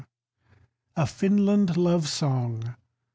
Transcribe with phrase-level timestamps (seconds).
[0.95, 2.73] A FINLAND LOVE SONG.